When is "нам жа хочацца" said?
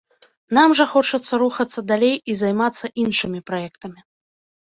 0.57-1.33